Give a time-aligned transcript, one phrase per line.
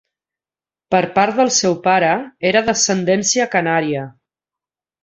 [0.95, 2.09] Per part del seu pare,
[2.53, 4.09] era d'ascendència canària.